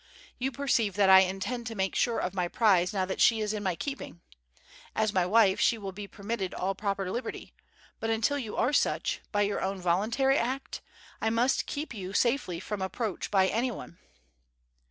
[0.39, 3.53] You perceive that I intend to make sure of my prize now that she is
[3.53, 4.19] in my keeping.
[4.95, 7.53] As my wife she will be permitted all proper liberty,
[7.99, 10.81] but until you are such, by your own voluntary act,
[11.21, 13.99] I must keep you safely from approach by any one."